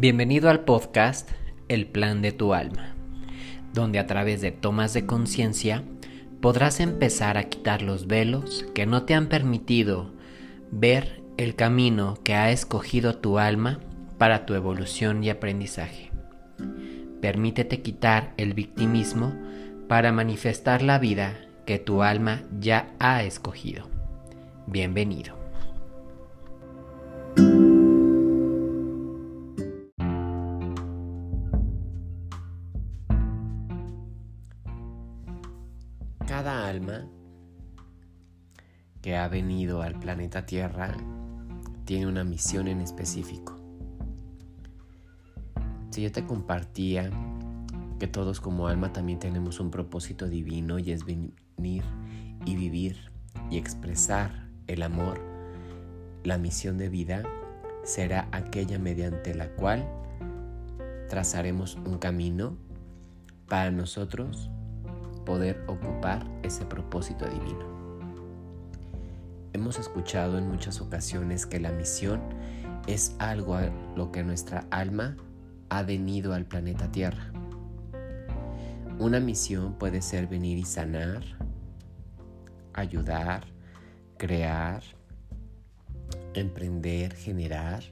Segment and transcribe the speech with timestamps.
[0.00, 1.28] Bienvenido al podcast
[1.66, 2.94] El Plan de tu Alma,
[3.74, 5.82] donde a través de tomas de conciencia
[6.40, 10.12] podrás empezar a quitar los velos que no te han permitido
[10.70, 13.80] ver el camino que ha escogido tu alma
[14.18, 16.12] para tu evolución y aprendizaje.
[17.20, 19.34] Permítete quitar el victimismo
[19.88, 23.88] para manifestar la vida que tu alma ya ha escogido.
[24.68, 25.37] Bienvenido.
[39.18, 40.96] Ha venido al planeta Tierra
[41.84, 43.56] tiene una misión en específico.
[45.90, 47.10] Si yo te compartía
[47.98, 51.82] que todos como alma también tenemos un propósito divino y es venir
[52.44, 53.10] y vivir
[53.50, 55.20] y expresar el amor,
[56.24, 57.22] la misión de vida
[57.84, 59.88] será aquella mediante la cual
[61.08, 62.58] trazaremos un camino
[63.48, 64.50] para nosotros
[65.24, 67.77] poder ocupar ese propósito divino.
[69.68, 72.22] Hemos escuchado en muchas ocasiones que la misión
[72.86, 75.14] es algo a lo que nuestra alma
[75.68, 77.30] ha venido al planeta Tierra.
[78.98, 81.22] Una misión puede ser venir y sanar,
[82.72, 83.44] ayudar,
[84.16, 84.82] crear,
[86.32, 87.82] emprender, generar,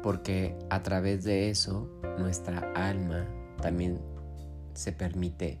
[0.00, 3.26] porque a través de eso nuestra alma
[3.60, 3.98] también
[4.74, 5.58] se permite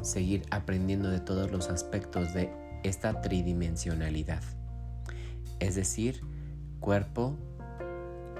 [0.00, 4.42] seguir aprendiendo de todos los aspectos de esta tridimensionalidad.
[5.58, 6.20] Es decir,
[6.78, 7.36] cuerpo,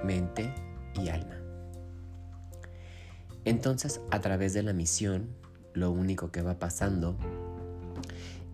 [0.05, 0.53] mente
[0.95, 1.35] y alma.
[3.43, 5.29] Entonces, a través de la misión,
[5.73, 7.17] lo único que va pasando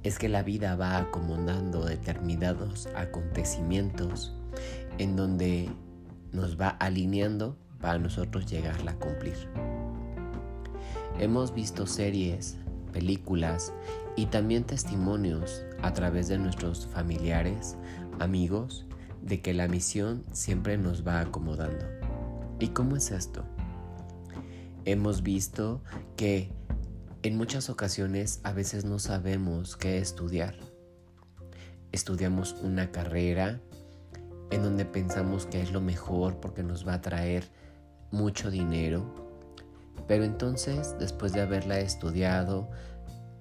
[0.03, 4.33] es que la vida va acomodando determinados acontecimientos
[4.97, 5.69] en donde
[6.31, 9.35] nos va alineando para nosotros llegarla a cumplir.
[11.19, 12.57] Hemos visto series
[12.91, 13.71] películas
[14.15, 17.77] y también testimonios a través de nuestros familiares,
[18.19, 18.85] amigos,
[19.21, 21.85] de que la misión siempre nos va acomodando.
[22.59, 23.43] ¿Y cómo es esto?
[24.85, 25.83] Hemos visto
[26.15, 26.51] que
[27.23, 30.55] en muchas ocasiones a veces no sabemos qué estudiar.
[31.91, 33.61] Estudiamos una carrera
[34.49, 37.49] en donde pensamos que es lo mejor porque nos va a traer
[38.11, 39.21] mucho dinero,
[40.07, 42.69] pero entonces, después de haberla estudiado,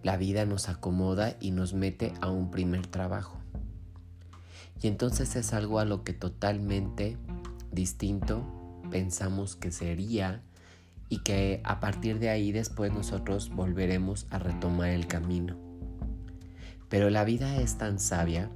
[0.02, 3.38] la vida nos acomoda y nos mete a un primer trabajo.
[4.82, 7.16] Y entonces es algo a lo que totalmente
[7.70, 8.44] distinto
[8.90, 10.42] pensamos que sería
[11.08, 15.56] y que a partir de ahí después nosotros volveremos a retomar el camino.
[16.88, 18.50] Pero la vida es tan sabia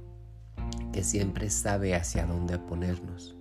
[0.91, 3.35] que siempre sabe hacia dónde ponernos.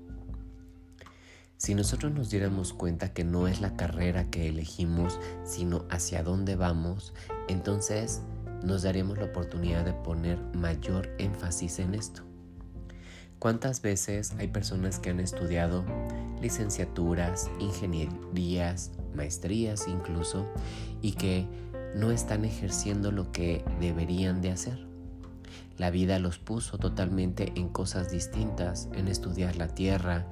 [1.57, 6.57] Si nosotros nos diéramos cuenta que no es la carrera que elegimos, sino hacia dónde
[6.57, 7.15] vamos,
[7.49, 8.23] entonces
[8.63, 12.23] nos daríamos la oportunidad de poner mayor énfasis en esto.
[13.39, 15.85] ¿Cuántas veces hay personas que han estudiado
[16.41, 20.47] licenciaturas, ingenierías, maestrías incluso,
[21.03, 21.47] y que
[21.95, 24.87] no están ejerciendo lo que deberían de hacer?
[25.77, 30.27] La vida los puso totalmente en cosas distintas, en estudiar la tierra,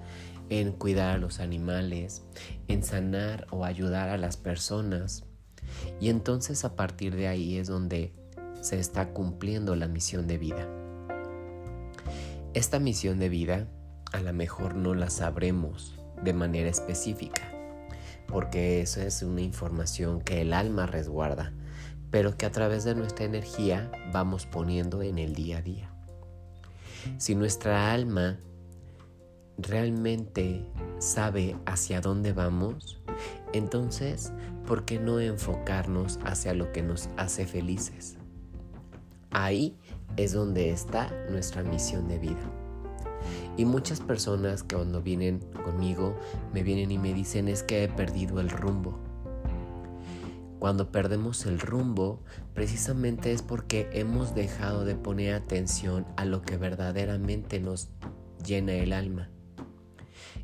[0.48, 2.22] en cuidar a los animales,
[2.68, 5.24] en sanar o ayudar a las personas.
[6.00, 8.12] Y entonces a partir de ahí es donde
[8.60, 10.68] se está cumpliendo la misión de vida.
[12.54, 13.68] Esta misión de vida
[14.12, 17.42] a lo mejor no la sabremos de manera específica,
[18.28, 21.52] porque eso es una información que el alma resguarda,
[22.10, 25.90] pero que a través de nuestra energía vamos poniendo en el día a día.
[27.16, 28.38] Si nuestra alma
[29.58, 30.64] realmente
[30.98, 33.00] sabe hacia dónde vamos,
[33.52, 34.32] entonces,
[34.66, 38.16] ¿por qué no enfocarnos hacia lo que nos hace felices?
[39.30, 39.76] Ahí
[40.16, 42.50] es donde está nuestra misión de vida.
[43.56, 46.16] Y muchas personas que cuando vienen conmigo
[46.52, 48.98] me vienen y me dicen es que he perdido el rumbo.
[50.58, 52.20] Cuando perdemos el rumbo,
[52.54, 57.90] precisamente es porque hemos dejado de poner atención a lo que verdaderamente nos
[58.44, 59.28] llena el alma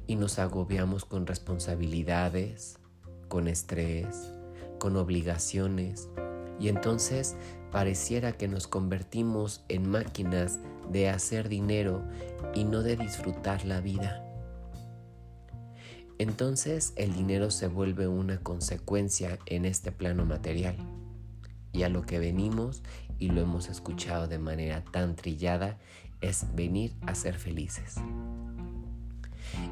[0.09, 2.81] y nos agobiamos con responsabilidades,
[3.29, 4.33] con estrés,
[4.79, 6.09] con obligaciones
[6.61, 7.37] y entonces
[7.71, 10.59] pareciera que nos convertimos en máquinas
[10.91, 12.03] de hacer dinero
[12.55, 14.25] y no de disfrutar la vida.
[16.19, 20.77] Entonces el dinero se vuelve una consecuencia en este plano material
[21.73, 22.83] y a lo que venimos
[23.19, 25.79] y lo hemos escuchado de manera tan trillada
[26.21, 27.97] es venir a ser felices.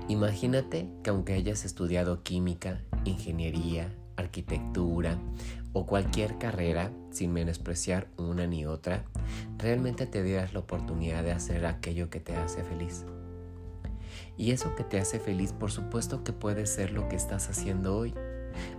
[0.09, 5.19] Imagínate que aunque hayas estudiado química, ingeniería, arquitectura
[5.73, 9.05] o cualquier carrera, sin menospreciar una ni otra,
[9.59, 13.05] realmente te dieras la oportunidad de hacer aquello que te hace feliz.
[14.39, 17.97] Y eso que te hace feliz, por supuesto que puede ser lo que estás haciendo
[17.97, 18.15] hoy.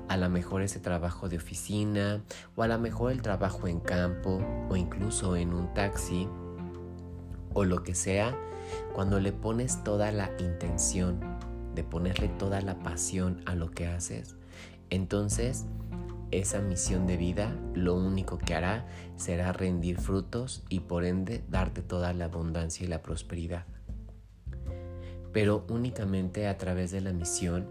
[0.07, 2.23] A lo mejor ese trabajo de oficina,
[2.55, 4.39] o a lo mejor el trabajo en campo,
[4.69, 6.27] o incluso en un taxi,
[7.53, 8.35] o lo que sea,
[8.93, 11.19] cuando le pones toda la intención
[11.75, 14.35] de ponerle toda la pasión a lo que haces,
[14.89, 15.65] entonces
[16.31, 18.85] esa misión de vida lo único que hará
[19.15, 23.65] será rendir frutos y por ende darte toda la abundancia y la prosperidad.
[25.31, 27.67] Pero únicamente a través de la misión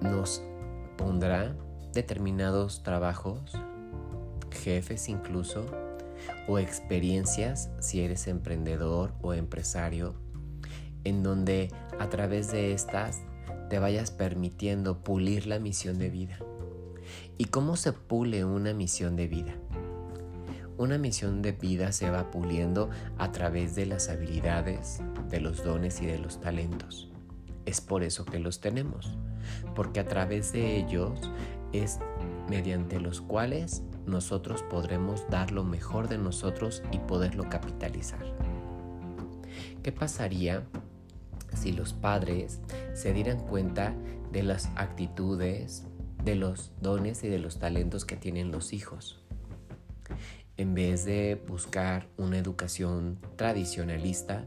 [0.00, 0.42] nos
[0.96, 1.56] pondrá
[1.92, 3.40] determinados trabajos,
[4.50, 5.66] jefes incluso,
[6.46, 10.14] o experiencias si eres emprendedor o empresario,
[11.04, 13.20] en donde a través de estas
[13.68, 16.38] te vayas permitiendo pulir la misión de vida.
[17.36, 19.54] ¿Y cómo se pule una misión de vida?
[20.76, 22.88] Una misión de vida se va puliendo
[23.18, 27.10] a través de las habilidades, de los dones y de los talentos.
[27.66, 29.16] Es por eso que los tenemos,
[29.74, 31.30] porque a través de ellos
[31.72, 31.98] es
[32.48, 38.24] mediante los cuales nosotros podremos dar lo mejor de nosotros y poderlo capitalizar.
[39.82, 40.64] ¿Qué pasaría
[41.54, 42.60] si los padres
[42.94, 43.94] se dieran cuenta
[44.32, 45.84] de las actitudes,
[46.24, 49.20] de los dones y de los talentos que tienen los hijos.
[50.56, 54.44] En vez de buscar una educación tradicionalista,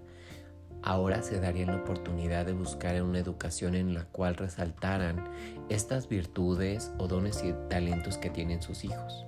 [0.84, 5.24] ahora se daría la oportunidad de buscar una educación en la cual resaltaran
[5.69, 9.25] estas virtudes o dones y talentos que tienen sus hijos.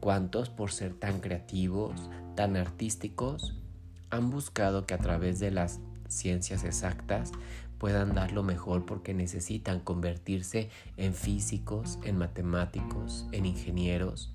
[0.00, 3.54] ¿Cuántos por ser tan creativos, tan artísticos,
[4.08, 7.32] han buscado que a través de las ciencias exactas
[7.78, 14.32] puedan dar lo mejor porque necesitan convertirse en físicos, en matemáticos, en ingenieros.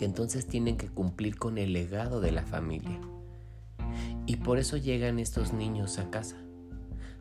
[0.00, 3.00] entonces tienen que cumplir con el legado de la familia.
[4.26, 6.36] Y por eso llegan estos niños a casa,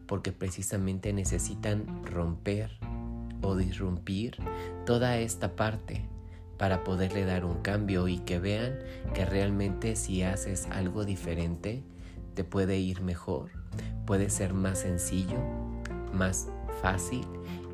[0.06, 2.78] porque precisamente necesitan romper
[3.42, 4.38] o disrumpir
[4.86, 6.08] toda esta parte
[6.58, 8.80] para poderle dar un cambio y que vean
[9.14, 11.84] que realmente si haces algo diferente,
[12.34, 13.50] te puede ir mejor,
[14.06, 15.38] puede ser más sencillo,
[16.14, 16.48] más
[16.82, 17.26] fácil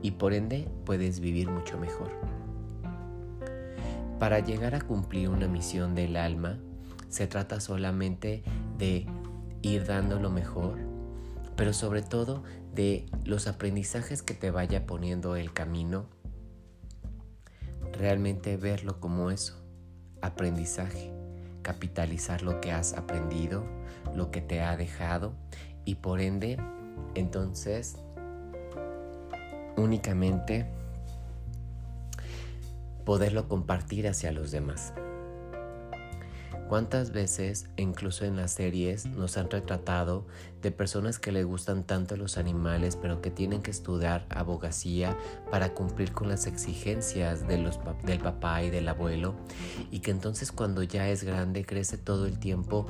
[0.01, 2.11] y por ende puedes vivir mucho mejor.
[4.19, 6.59] Para llegar a cumplir una misión del alma,
[7.09, 8.43] se trata solamente
[8.77, 9.05] de
[9.61, 10.79] ir dando lo mejor,
[11.55, 12.43] pero sobre todo
[12.73, 16.07] de los aprendizajes que te vaya poniendo el camino,
[17.93, 19.63] realmente verlo como eso,
[20.21, 21.13] aprendizaje
[21.63, 23.63] capitalizar lo que has aprendido,
[24.13, 25.33] lo que te ha dejado
[25.85, 26.57] y por ende,
[27.15, 27.95] entonces,
[29.75, 30.67] únicamente
[33.05, 34.93] poderlo compartir hacia los demás.
[36.73, 40.25] ¿Cuántas veces, incluso en las series, nos han retratado
[40.63, 45.15] de personas que le gustan tanto los animales, pero que tienen que estudiar abogacía
[45.51, 49.35] para cumplir con las exigencias de los, del papá y del abuelo?
[49.91, 52.87] Y que entonces cuando ya es grande crece todo el tiempo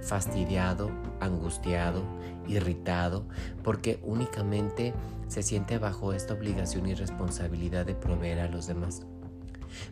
[0.00, 2.04] fastidiado, angustiado,
[2.46, 3.24] irritado,
[3.64, 4.94] porque únicamente
[5.26, 9.04] se siente bajo esta obligación y responsabilidad de proveer a los demás.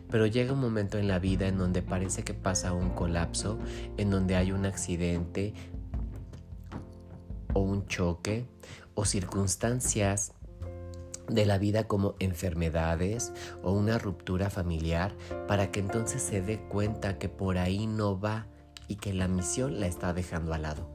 [0.09, 3.59] Pero llega un momento en la vida en donde parece que pasa un colapso,
[3.97, 5.53] en donde hay un accidente
[7.53, 8.45] o un choque
[8.95, 10.33] o circunstancias
[11.27, 13.31] de la vida como enfermedades
[13.63, 15.15] o una ruptura familiar
[15.47, 18.47] para que entonces se dé cuenta que por ahí no va
[18.87, 20.89] y que la misión la está dejando al lado.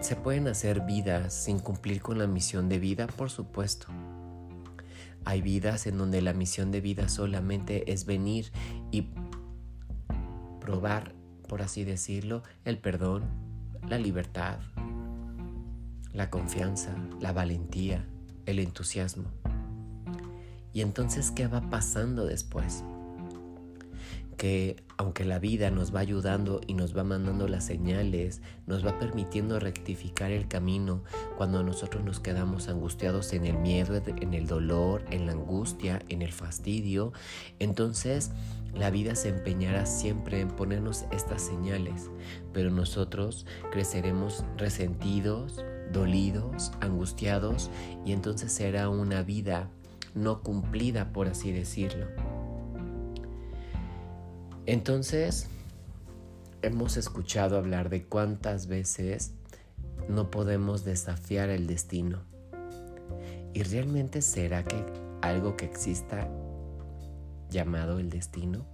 [0.00, 3.06] ¿Se pueden hacer vidas sin cumplir con la misión de vida?
[3.06, 3.86] Por supuesto.
[5.24, 8.50] Hay vidas en donde la misión de vida solamente es venir
[8.90, 9.08] y
[10.60, 11.14] probar,
[11.48, 13.24] por así decirlo, el perdón,
[13.88, 14.58] la libertad,
[16.12, 18.06] la confianza, la valentía,
[18.46, 19.24] el entusiasmo.
[20.72, 22.84] Y entonces, ¿qué va pasando después?
[24.40, 28.98] Que aunque la vida nos va ayudando y nos va mandando las señales, nos va
[28.98, 31.04] permitiendo rectificar el camino
[31.36, 36.22] cuando nosotros nos quedamos angustiados en el miedo, en el dolor, en la angustia, en
[36.22, 37.12] el fastidio,
[37.58, 38.30] entonces
[38.72, 42.08] la vida se empeñará siempre en ponernos estas señales,
[42.54, 47.70] pero nosotros creceremos resentidos, dolidos, angustiados
[48.06, 49.68] y entonces será una vida
[50.14, 52.06] no cumplida, por así decirlo.
[54.66, 55.48] Entonces,
[56.62, 59.32] hemos escuchado hablar de cuántas veces
[60.08, 62.20] no podemos desafiar el destino.
[63.52, 64.84] ¿Y realmente será que
[65.22, 66.28] algo que exista
[67.48, 68.66] llamado el destino?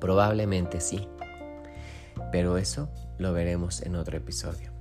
[0.00, 1.06] Probablemente sí,
[2.32, 4.72] pero eso lo veremos en otro episodio.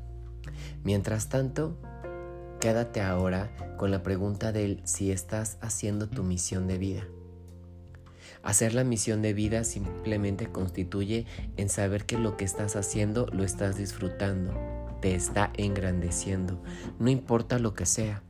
[0.83, 1.77] Mientras tanto,
[2.59, 7.03] quédate ahora con la pregunta del si estás haciendo tu misión de vida.
[8.43, 11.25] Hacer la misión de vida simplemente constituye
[11.57, 14.53] en saber que lo que estás haciendo lo estás disfrutando,
[14.99, 16.61] te está engrandeciendo,
[16.99, 18.23] no importa lo que sea.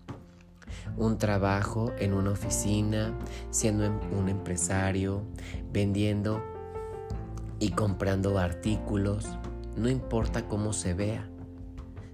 [0.98, 3.18] Un trabajo en una oficina,
[3.51, 5.24] siendo em, un empresario,
[5.72, 6.44] vendiendo
[7.60, 9.27] y comprando artículos,
[9.77, 11.30] no importa cómo se vea,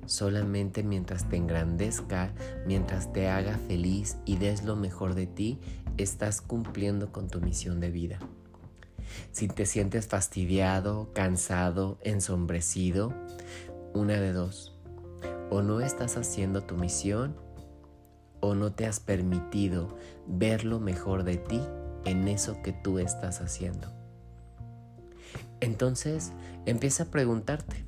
[0.05, 2.33] solamente mientras te engrandezca,
[2.65, 5.59] mientras te haga feliz y des lo mejor de ti,
[5.97, 8.19] estás cumpliendo con tu misión de vida.
[9.31, 13.13] Si te sientes fastidiado, cansado, ensombrecido,
[13.93, 14.73] una de dos.
[15.49, 17.35] O no estás haciendo tu misión
[18.39, 21.61] o no te has permitido ver lo mejor de ti
[22.05, 23.91] en eso que tú estás haciendo.
[25.59, 26.31] Entonces
[26.65, 27.85] empieza a preguntarte,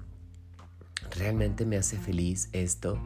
[1.11, 2.99] ¿realmente me hace feliz esto?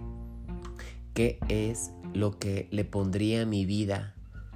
[1.13, 4.15] ¿Qué es lo que le pondría a mi vida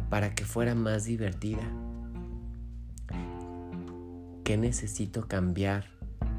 [0.10, 1.64] para que fuera más divertida?
[4.44, 5.86] ¿Qué necesito cambiar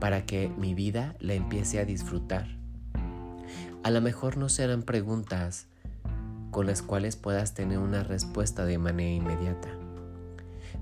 [0.01, 2.47] para que mi vida la empiece a disfrutar?
[3.83, 5.67] A lo mejor no serán preguntas
[6.51, 9.69] con las cuales puedas tener una respuesta de manera inmediata.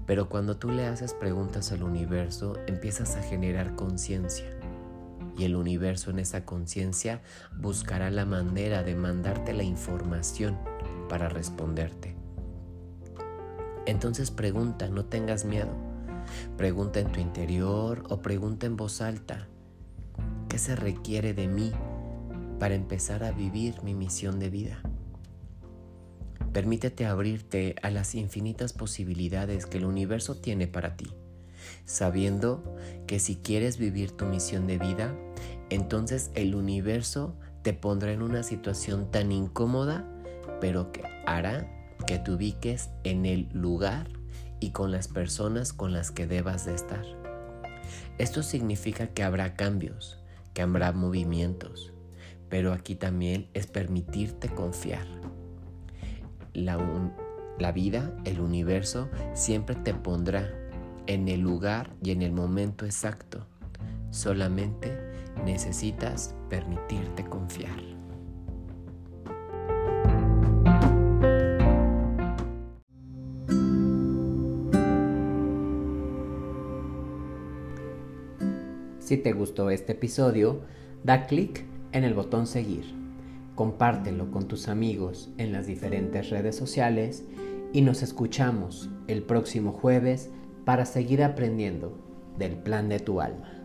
[0.07, 4.47] Pero cuando tú le haces preguntas al universo, empiezas a generar conciencia.
[5.37, 7.21] Y el universo en esa conciencia
[7.57, 10.57] buscará la manera de mandarte la información
[11.09, 12.25] para responderte.
[13.87, 15.71] Entonces pregunta, no tengas miedo.
[16.57, 19.49] Pregunta en tu interior o pregunta en voz alta.
[20.49, 21.73] ¿Qué se requiere de mí
[22.59, 24.83] para empezar a vivir mi misión de vida?
[26.52, 31.12] Permítete abrirte a las infinitas posibilidades que el universo tiene para ti,
[31.85, 32.76] sabiendo
[33.07, 35.14] que si quieres vivir tu misión de vida,
[35.69, 40.11] entonces el universo te pondrá en una situación tan incómoda,
[40.61, 41.69] pero que hará
[42.07, 44.09] que te ubiques en el lugar
[44.61, 47.05] y con las personas con las que debas de estar.
[48.19, 50.19] Esto significa que habrá cambios,
[50.55, 51.93] que habrá movimientos,
[52.49, 55.07] pero aquí también es permitirte confiar.
[56.55, 56.79] La,
[57.59, 60.50] la vida, el universo, siempre te pondrá
[61.07, 63.47] en el lugar y en el momento exacto.
[64.11, 64.97] Solamente
[65.45, 67.96] necesitas permitirte confiar.
[79.07, 80.63] Si te gustó este episodio,
[81.05, 82.87] da clic en el botón seguir,
[83.55, 87.23] compártelo con tus amigos en las diferentes redes sociales
[87.73, 90.31] y nos escuchamos el próximo jueves
[90.65, 91.97] para seguir aprendiendo
[92.37, 93.56] del plan de tu alma.